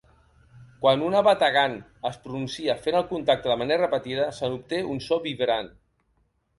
Quan 0.85 1.03
una 1.09 1.21
bategant 1.27 1.75
es 2.11 2.17
pronuncia 2.25 2.77
fent 2.87 2.99
el 3.03 3.07
contacte 3.13 3.55
de 3.55 3.61
manera 3.67 3.85
repetida 3.89 4.29
s'obté 4.41 4.85
un 4.97 5.07
so 5.11 5.25
vibrant. 5.31 5.75